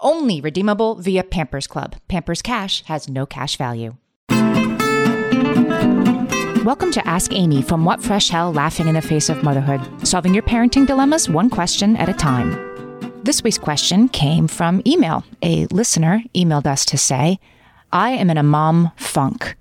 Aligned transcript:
Only 0.00 0.40
redeemable 0.40 0.94
via 0.94 1.24
Pampers 1.24 1.66
Club. 1.66 1.96
Pampers 2.06 2.40
Cash 2.40 2.84
has 2.84 3.08
no 3.08 3.26
cash 3.26 3.56
value. 3.56 3.96
Welcome 6.64 6.92
to 6.92 7.04
Ask 7.04 7.32
Amy 7.32 7.62
from 7.62 7.84
What 7.84 8.00
Fresh 8.00 8.28
Hell 8.28 8.52
Laughing 8.52 8.86
in 8.86 8.94
the 8.94 9.02
Face 9.02 9.28
of 9.28 9.42
Motherhood, 9.42 9.80
solving 10.06 10.34
your 10.34 10.44
parenting 10.44 10.86
dilemmas 10.86 11.28
one 11.28 11.50
question 11.50 11.96
at 11.96 12.08
a 12.08 12.12
time. 12.12 12.52
This 13.24 13.42
week's 13.42 13.58
question 13.58 14.08
came 14.08 14.46
from 14.46 14.82
email. 14.86 15.24
A 15.42 15.66
listener 15.66 16.22
emailed 16.32 16.66
us 16.66 16.84
to 16.84 16.96
say, 16.96 17.40
I 17.92 18.10
am 18.10 18.30
in 18.30 18.38
a 18.38 18.44
mom 18.44 18.92
funk. 18.94 19.56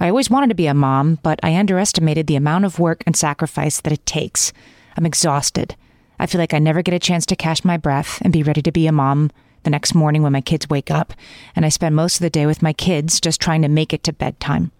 I 0.00 0.08
always 0.08 0.28
wanted 0.28 0.48
to 0.48 0.56
be 0.56 0.66
a 0.66 0.74
mom, 0.74 1.20
but 1.22 1.38
I 1.44 1.56
underestimated 1.56 2.26
the 2.26 2.34
amount 2.34 2.64
of 2.64 2.80
work 2.80 3.04
and 3.06 3.14
sacrifice 3.14 3.80
that 3.82 3.92
it 3.92 4.04
takes. 4.04 4.52
I'm 4.96 5.06
exhausted. 5.06 5.76
I 6.18 6.26
feel 6.26 6.40
like 6.40 6.54
I 6.54 6.58
never 6.58 6.82
get 6.82 6.94
a 6.94 6.98
chance 6.98 7.24
to 7.26 7.36
catch 7.36 7.64
my 7.64 7.76
breath 7.76 8.20
and 8.22 8.32
be 8.32 8.42
ready 8.42 8.62
to 8.62 8.72
be 8.72 8.88
a 8.88 8.92
mom 8.92 9.30
the 9.66 9.70
next 9.70 9.94
morning 9.94 10.22
when 10.22 10.32
my 10.32 10.40
kids 10.40 10.70
wake 10.70 10.90
up, 10.90 11.12
and 11.54 11.66
I 11.66 11.70
spend 11.70 11.96
most 11.96 12.14
of 12.14 12.20
the 12.22 12.30
day 12.30 12.46
with 12.46 12.62
my 12.62 12.72
kids 12.72 13.20
just 13.20 13.40
trying 13.40 13.62
to 13.62 13.68
make 13.68 13.92
it 13.92 14.04
to 14.04 14.12
bedtime. 14.12 14.70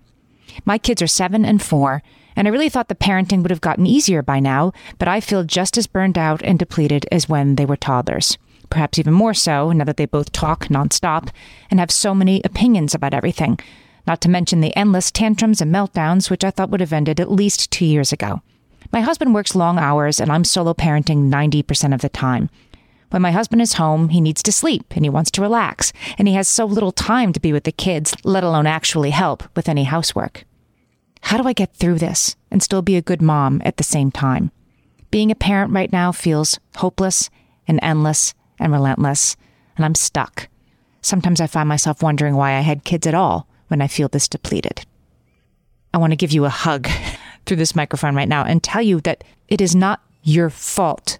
My 0.65 0.79
kids 0.79 1.03
are 1.03 1.09
seven 1.09 1.45
and 1.45 1.61
four, 1.61 2.05
and 2.37 2.47
I 2.47 2.53
really 2.53 2.69
thought 2.69 2.89
the 2.89 2.95
parenting 2.95 3.43
would 3.43 3.51
have 3.51 3.61
gotten 3.61 3.85
easier 3.85 4.23
by 4.23 4.39
now, 4.39 4.73
but 4.99 5.09
I 5.09 5.21
feel 5.21 5.43
just 5.43 5.77
as 5.77 5.89
burned 5.89 6.17
out 6.17 6.41
and 6.43 6.57
depleted 6.57 7.05
as 7.11 7.29
when 7.29 7.57
they 7.57 7.67
were 7.67 7.77
toddlers. 7.77 8.39
Perhaps 8.71 8.99
even 8.99 9.13
more 9.13 9.35
so 9.35 9.73
now 9.73 9.85
that 9.85 9.97
they 9.97 10.07
both 10.07 10.31
talk 10.31 10.67
nonstop 10.69 11.31
and 11.69 11.81
have 11.81 11.91
so 11.91 12.15
many 12.15 12.41
opinions 12.45 12.95
about 12.95 13.13
everything, 13.13 13.59
not 14.07 14.21
to 14.21 14.31
mention 14.31 14.61
the 14.61 14.77
endless 14.77 15.11
tantrums 15.11 15.61
and 15.61 15.75
meltdowns, 15.75 16.31
which 16.31 16.45
I 16.45 16.51
thought 16.53 16.71
would 16.71 16.81
have 16.81 16.93
ended 16.93 17.19
at 17.19 17.33
least 17.33 17.73
two 17.73 17.85
years 17.85 18.13
ago. 18.13 18.41
My 18.93 19.01
husband 19.01 19.35
works 19.35 19.57
long 19.57 19.79
hours, 19.79 20.21
and 20.21 20.31
I'm 20.31 20.45
solo 20.45 20.75
parenting 20.75 21.29
90% 21.29 21.93
of 21.93 22.03
the 22.03 22.09
time. 22.09 22.51
When 23.11 23.23
my 23.23 23.31
husband 23.31 23.63
is 23.63 23.75
home, 23.75 24.09
he 24.09 24.21
needs 24.21 24.43
to 24.43 24.53
sleep 24.53 24.85
and 24.91 25.05
he 25.05 25.11
wants 25.11 25.31
to 25.33 25.43
relax, 25.43 25.93
and 26.19 26.27
he 26.27 26.35
has 26.35 26.49
so 26.49 26.65
little 26.65 26.93
time 26.93 27.33
to 27.33 27.41
be 27.41 27.53
with 27.53 27.65
the 27.65 27.73
kids, 27.73 28.15
let 28.25 28.43
alone 28.45 28.67
actually 28.67 29.11
help 29.11 29.45
with 29.55 29.69
any 29.69 29.85
housework. 29.85 30.45
How 31.23 31.41
do 31.41 31.49
I 31.49 31.53
get 31.53 31.75
through 31.75 31.99
this 31.99 32.37
and 32.51 32.63
still 32.63 32.83
be 32.83 32.97
a 32.97 33.03
good 33.03 33.23
mom 33.23 33.63
at 33.65 33.77
the 33.77 33.85
same 33.85 34.11
time? 34.11 34.51
Being 35.11 35.31
a 35.31 35.37
parent 35.37 35.73
right 35.73 35.93
now 35.93 36.13
feels 36.13 36.59
hopeless 36.77 37.31
and 37.67 37.79
endless 37.83 38.35
and 38.59 38.73
relentless, 38.73 39.37
and 39.77 39.85
I'm 39.85 39.95
stuck. 39.95 40.49
Sometimes 41.01 41.41
I 41.41 41.47
find 41.47 41.69
myself 41.69 42.03
wondering 42.03 42.35
why 42.35 42.55
I 42.55 42.61
had 42.61 42.85
kids 42.85 43.07
at 43.07 43.15
all 43.15 43.49
when 43.69 43.81
I 43.81 43.87
feel 43.87 44.09
this 44.09 44.29
depleted. 44.29 44.85
I 45.95 45.99
want 45.99 46.13
to 46.13 46.17
give 46.17 46.33
you 46.33 46.45
a 46.45 46.51
hug 46.51 46.89
through 47.47 47.59
this 47.59 47.77
microphone 47.77 48.17
right 48.17 48.29
now 48.29 48.45
and 48.45 48.63
tell 48.63 48.83
you 48.83 49.01
that 49.03 49.23
it 49.49 49.61
is 49.61 49.77
not 49.77 50.03
your 50.23 50.51
fault 50.51 51.19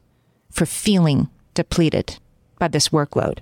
for 0.51 0.67
feeling 0.67 1.31
depleted 1.57 2.19
by 2.61 2.69
this 2.69 2.91
workload. 2.91 3.39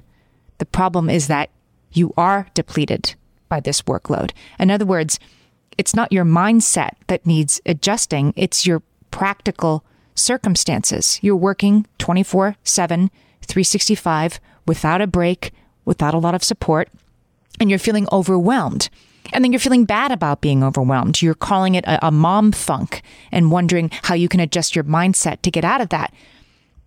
The 0.56 0.64
problem 0.64 1.10
is 1.10 1.26
that 1.26 1.50
you 1.92 2.14
are 2.16 2.48
depleted 2.54 3.14
by 3.50 3.60
this 3.60 3.82
workload. 3.82 4.30
In 4.58 4.70
other 4.70 4.86
words, 4.86 5.20
it's 5.76 5.94
not 5.94 6.12
your 6.12 6.24
mindset 6.24 6.92
that 7.08 7.26
needs 7.26 7.60
adjusting, 7.66 8.32
it's 8.36 8.66
your 8.66 8.82
practical 9.10 9.84
circumstances. 10.14 11.18
You're 11.22 11.36
working 11.36 11.86
24 11.98 12.56
7, 12.64 13.10
365 13.42 14.40
without 14.66 15.00
a 15.00 15.06
break, 15.06 15.52
without 15.84 16.14
a 16.14 16.18
lot 16.18 16.34
of 16.34 16.42
support, 16.42 16.88
and 17.60 17.68
you're 17.68 17.78
feeling 17.78 18.08
overwhelmed. 18.10 18.88
And 19.32 19.42
then 19.42 19.52
you're 19.52 19.60
feeling 19.60 19.84
bad 19.84 20.12
about 20.12 20.40
being 20.40 20.62
overwhelmed. 20.62 21.22
You're 21.22 21.34
calling 21.34 21.74
it 21.74 21.84
a, 21.86 22.08
a 22.08 22.10
mom 22.10 22.52
funk 22.52 23.02
and 23.32 23.50
wondering 23.50 23.90
how 24.02 24.14
you 24.14 24.28
can 24.28 24.40
adjust 24.40 24.76
your 24.76 24.84
mindset 24.84 25.42
to 25.42 25.50
get 25.50 25.64
out 25.64 25.80
of 25.80 25.88
that. 25.88 26.12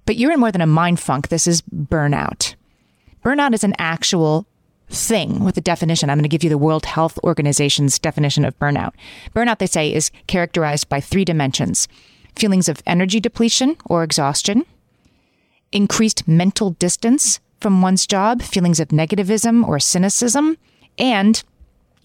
But 0.08 0.16
you're 0.16 0.32
in 0.32 0.40
more 0.40 0.54
than 0.54 0.62
a 0.62 0.68
mind 0.68 1.00
funk. 1.02 1.28
This 1.28 1.46
is 1.46 1.62
burnout. 1.64 2.56
Burnout 3.24 3.54
is 3.54 3.66
an 3.66 3.76
actual 3.78 4.48
thing 4.90 5.44
with 5.44 5.58
a 5.58 5.62
definition. 5.62 6.10
I'm 6.10 6.18
going 6.18 6.24
to 6.24 6.30
give 6.30 6.46
you 6.46 6.50
the 6.50 6.58
World 6.58 6.86
Health 6.86 7.20
Organization's 7.26 8.00
definition 8.00 8.46
of 8.46 8.58
burnout. 8.58 8.94
Burnout, 9.36 9.60
they 9.60 9.68
say, 9.68 9.94
is 9.94 10.10
characterized 10.28 10.88
by 10.90 11.02
three 11.02 11.26
dimensions 11.26 11.88
feelings 12.38 12.70
of 12.70 12.84
energy 12.86 13.20
depletion 13.20 13.76
or 13.86 14.04
exhaustion, 14.04 14.64
increased 15.72 16.28
mental 16.28 16.70
distance 16.70 17.40
from 17.60 17.82
one's 17.82 18.06
job, 18.06 18.44
feelings 18.44 18.80
of 18.80 18.90
negativism 18.90 19.68
or 19.68 19.80
cynicism, 19.80 20.56
and 21.00 21.44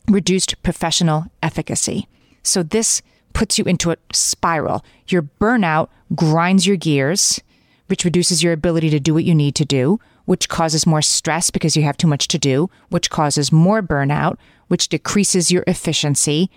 reduced 0.08 0.60
professional 0.62 1.26
efficacy. 1.42 2.08
So 2.42 2.62
this 2.62 3.02
puts 3.34 3.58
you 3.58 3.64
into 3.66 3.90
a 3.90 3.96
spiral. 4.10 4.82
Your 5.06 5.22
burnout 5.22 5.88
grinds 6.14 6.66
your 6.66 6.78
gears 6.78 7.42
which 7.87 8.04
reduces 8.04 8.43
your 8.43 8.53
ability 8.53 8.91
to 8.91 9.00
do 9.00 9.15
what 9.15 9.25
you 9.25 9.34
need 9.34 9.54
to 9.56 9.65
do, 9.65 10.00
which 10.25 10.48
causes 10.48 10.87
more 10.87 11.03
stress 11.03 11.50
because 11.50 11.76
you 11.76 11.82
have 11.82 11.97
too 11.97 12.06
much 12.06 12.28
to 12.28 12.38
do, 12.38 12.70
which 12.88 13.10
causes 13.10 13.53
more 13.53 13.82
burnout, 13.82 14.37
which 14.69 14.88
decreases 14.88 15.50
your 15.50 15.65
efficiency. 15.66 16.50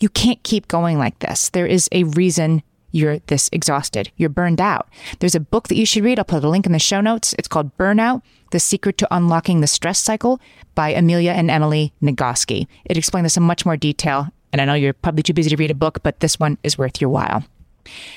You 0.00 0.08
can't 0.08 0.42
keep 0.42 0.68
going 0.68 0.98
like 0.98 1.18
this. 1.20 1.48
There 1.50 1.66
is 1.66 1.88
a 1.92 2.04
reason 2.04 2.62
you're 2.92 3.18
this 3.26 3.48
exhausted. 3.52 4.10
You're 4.16 4.28
burned 4.28 4.60
out. 4.60 4.88
There's 5.18 5.34
a 5.34 5.40
book 5.40 5.68
that 5.68 5.76
you 5.76 5.86
should 5.86 6.04
read. 6.04 6.18
I'll 6.18 6.24
put 6.24 6.44
a 6.44 6.48
link 6.48 6.66
in 6.66 6.72
the 6.72 6.78
show 6.78 7.00
notes. 7.00 7.34
It's 7.38 7.48
called 7.48 7.76
Burnout 7.76 8.22
The 8.50 8.60
Secret 8.60 8.98
to 8.98 9.14
Unlocking 9.14 9.60
the 9.60 9.66
Stress 9.66 9.98
Cycle 9.98 10.40
by 10.74 10.90
Amelia 10.90 11.32
and 11.32 11.50
Emily 11.50 11.92
Nagoski. 12.02 12.66
It 12.84 12.96
explains 12.96 13.24
this 13.24 13.36
in 13.36 13.42
much 13.42 13.66
more 13.66 13.76
detail. 13.76 14.28
And 14.52 14.60
I 14.60 14.64
know 14.64 14.74
you're 14.74 14.94
probably 14.94 15.22
too 15.22 15.34
busy 15.34 15.50
to 15.50 15.56
read 15.56 15.70
a 15.70 15.74
book, 15.74 16.02
but 16.02 16.20
this 16.20 16.40
one 16.40 16.56
is 16.62 16.78
worth 16.78 17.00
your 17.00 17.10
while. 17.10 17.44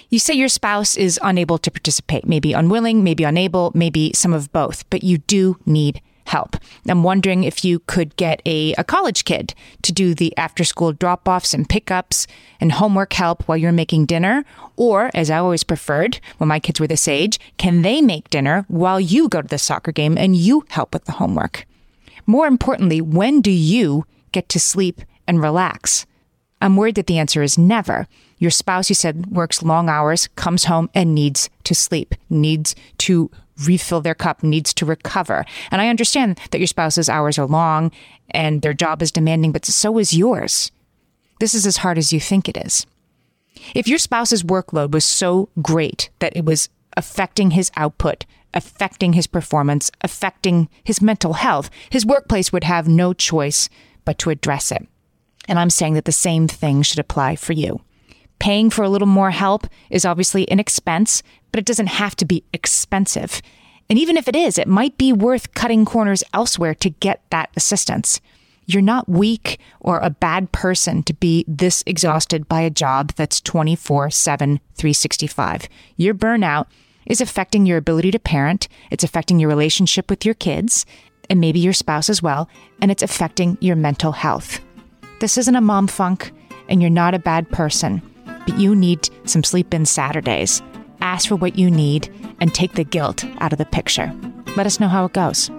You 0.09 0.19
say 0.19 0.33
your 0.33 0.49
spouse 0.49 0.95
is 0.95 1.19
unable 1.23 1.57
to 1.59 1.71
participate, 1.71 2.25
maybe 2.27 2.53
unwilling, 2.53 3.03
maybe 3.03 3.23
unable, 3.23 3.71
maybe 3.73 4.11
some 4.13 4.33
of 4.33 4.51
both, 4.51 4.89
but 4.89 5.03
you 5.03 5.19
do 5.19 5.57
need 5.65 6.01
help. 6.29 6.55
I'm 6.87 7.03
wondering 7.03 7.43
if 7.43 7.65
you 7.65 7.79
could 7.79 8.15
get 8.15 8.41
a, 8.45 8.73
a 8.73 8.83
college 8.83 9.25
kid 9.25 9.55
to 9.81 9.91
do 9.91 10.13
the 10.13 10.35
after 10.37 10.63
school 10.63 10.93
drop 10.93 11.27
offs 11.27 11.55
and 11.55 11.67
pickups 11.67 12.27
and 12.61 12.71
homework 12.71 13.13
help 13.13 13.47
while 13.47 13.57
you're 13.57 13.71
making 13.71 14.05
dinner. 14.05 14.45
Or, 14.75 15.09
as 15.15 15.31
I 15.31 15.39
always 15.39 15.63
preferred 15.63 16.19
when 16.37 16.47
my 16.47 16.59
kids 16.59 16.79
were 16.79 16.87
this 16.87 17.07
age, 17.07 17.39
can 17.57 17.81
they 17.81 17.99
make 17.99 18.29
dinner 18.29 18.65
while 18.67 18.99
you 18.99 19.27
go 19.27 19.41
to 19.41 19.47
the 19.47 19.57
soccer 19.57 19.91
game 19.91 20.17
and 20.17 20.35
you 20.35 20.65
help 20.69 20.93
with 20.93 21.05
the 21.05 21.13
homework? 21.13 21.65
More 22.27 22.45
importantly, 22.45 23.01
when 23.01 23.41
do 23.41 23.51
you 23.51 24.05
get 24.31 24.49
to 24.49 24.59
sleep 24.59 25.01
and 25.27 25.41
relax? 25.41 26.05
I'm 26.61 26.75
worried 26.75 26.95
that 26.95 27.07
the 27.07 27.17
answer 27.17 27.41
is 27.41 27.57
never. 27.57 28.07
Your 28.37 28.51
spouse, 28.51 28.89
you 28.89 28.95
said, 28.95 29.27
works 29.27 29.63
long 29.63 29.89
hours, 29.89 30.27
comes 30.35 30.65
home 30.65 30.89
and 30.93 31.15
needs 31.15 31.49
to 31.63 31.75
sleep, 31.75 32.15
needs 32.29 32.75
to 32.99 33.31
refill 33.65 34.01
their 34.01 34.15
cup, 34.15 34.43
needs 34.43 34.73
to 34.73 34.85
recover. 34.85 35.45
And 35.71 35.81
I 35.81 35.89
understand 35.89 36.39
that 36.51 36.59
your 36.59 36.67
spouse's 36.67 37.09
hours 37.09 37.37
are 37.37 37.45
long 37.45 37.91
and 38.31 38.61
their 38.61 38.73
job 38.73 39.01
is 39.01 39.11
demanding, 39.11 39.51
but 39.51 39.65
so 39.65 39.97
is 39.97 40.13
yours. 40.13 40.71
This 41.39 41.53
is 41.53 41.65
as 41.65 41.77
hard 41.77 41.97
as 41.97 42.11
you 42.11 42.19
think 42.19 42.47
it 42.47 42.57
is. 42.57 42.85
If 43.75 43.87
your 43.87 43.97
spouse's 43.97 44.43
workload 44.43 44.91
was 44.91 45.05
so 45.05 45.49
great 45.61 46.09
that 46.19 46.35
it 46.35 46.45
was 46.45 46.69
affecting 46.95 47.51
his 47.51 47.71
output, 47.75 48.25
affecting 48.53 49.13
his 49.13 49.27
performance, 49.27 49.91
affecting 50.01 50.69
his 50.83 51.01
mental 51.01 51.33
health, 51.33 51.69
his 51.89 52.05
workplace 52.05 52.51
would 52.51 52.63
have 52.63 52.87
no 52.87 53.13
choice 53.13 53.69
but 54.05 54.17
to 54.19 54.29
address 54.29 54.71
it. 54.71 54.87
And 55.49 55.59
I'm 55.59 55.69
saying 55.69 55.95
that 55.95 56.05
the 56.05 56.11
same 56.13 56.47
thing 56.47 56.83
should 56.83 56.99
apply 56.99 57.35
for 57.35 57.53
you. 57.53 57.81
Paying 58.39 58.69
for 58.69 58.83
a 58.83 58.89
little 58.89 59.07
more 59.07 59.31
help 59.31 59.67
is 59.89 60.05
obviously 60.05 60.49
an 60.49 60.59
expense, 60.59 61.21
but 61.51 61.59
it 61.59 61.65
doesn't 61.65 61.87
have 61.87 62.15
to 62.17 62.25
be 62.25 62.43
expensive. 62.53 63.41
And 63.89 63.97
even 63.97 64.15
if 64.15 64.27
it 64.27 64.35
is, 64.35 64.57
it 64.57 64.67
might 64.67 64.97
be 64.97 65.11
worth 65.11 65.55
cutting 65.55 65.83
corners 65.83 66.23
elsewhere 66.33 66.75
to 66.75 66.91
get 66.91 67.21
that 67.31 67.49
assistance. 67.57 68.21
You're 68.67 68.83
not 68.83 69.09
weak 69.09 69.59
or 69.79 69.97
a 69.97 70.11
bad 70.11 70.51
person 70.51 71.01
to 71.03 71.13
be 71.15 71.43
this 71.47 71.83
exhausted 71.87 72.47
by 72.47 72.61
a 72.61 72.69
job 72.69 73.13
that's 73.13 73.41
24 73.41 74.11
7, 74.11 74.59
365. 74.75 75.67
Your 75.97 76.13
burnout 76.13 76.67
is 77.07 77.19
affecting 77.19 77.65
your 77.65 77.79
ability 77.79 78.11
to 78.11 78.19
parent, 78.19 78.67
it's 78.91 79.03
affecting 79.03 79.39
your 79.39 79.49
relationship 79.49 80.07
with 80.07 80.23
your 80.23 80.35
kids, 80.35 80.85
and 81.31 81.41
maybe 81.41 81.59
your 81.59 81.73
spouse 81.73 82.09
as 82.09 82.21
well, 82.21 82.47
and 82.79 82.91
it's 82.91 83.01
affecting 83.01 83.57
your 83.59 83.75
mental 83.75 84.11
health. 84.11 84.59
This 85.19 85.37
isn't 85.37 85.55
a 85.55 85.61
mom 85.61 85.87
funk, 85.87 86.31
and 86.69 86.81
you're 86.81 86.89
not 86.89 87.13
a 87.13 87.19
bad 87.19 87.49
person, 87.49 88.01
but 88.25 88.57
you 88.57 88.75
need 88.75 89.09
some 89.25 89.43
sleep 89.43 89.73
in 89.73 89.85
Saturdays. 89.85 90.61
Ask 91.01 91.27
for 91.27 91.35
what 91.35 91.57
you 91.57 91.69
need 91.69 92.13
and 92.39 92.53
take 92.53 92.73
the 92.73 92.83
guilt 92.83 93.25
out 93.39 93.51
of 93.51 93.57
the 93.57 93.65
picture. 93.65 94.13
Let 94.55 94.65
us 94.65 94.79
know 94.79 94.87
how 94.87 95.05
it 95.05 95.13
goes. 95.13 95.51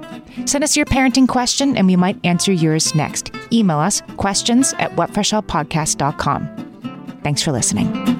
Send 0.47 0.65
us 0.65 0.77
your 0.77 0.87
parenting 0.87 1.29
question 1.29 1.77
and 1.77 1.87
we 1.87 1.97
might 1.97 2.19
answer 2.25 2.53
yours 2.53 2.95
next. 2.95 3.33
Email 3.53 3.79
us 3.79 4.03
questions 4.17 4.73
at 4.75 4.91
whatfreshhellpodcast.com. 4.93 7.21
Thanks 7.23 7.43
for 7.43 7.53
listening. 7.53 8.20